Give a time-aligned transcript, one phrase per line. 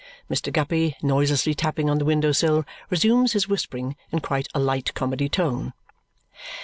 [0.31, 0.51] Mr.
[0.51, 5.29] Guppy, noiselessly tapping on the window sill, resumes his whispering in quite a light comedy
[5.29, 5.73] tone.